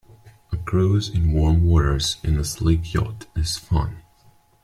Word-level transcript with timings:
A 0.51 0.57
cruise 0.57 1.09
in 1.09 1.31
warm 1.31 1.63
waters 1.63 2.17
in 2.23 2.39
a 2.39 2.43
sleek 2.43 2.91
yacht 2.91 3.27
is 3.35 3.57
fun. 3.59 4.01